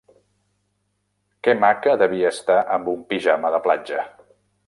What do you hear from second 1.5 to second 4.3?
maca devia estar amb un pijama de platja!